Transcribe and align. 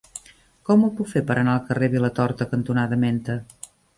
Com 0.69 0.85
ho 0.85 0.89
puc 0.99 1.11
fer 1.11 1.21
per 1.27 1.35
anar 1.41 1.53
al 1.57 1.61
carrer 1.69 1.91
Vilatorta 1.97 2.49
cantonada 2.55 3.01
Menta? 3.07 3.37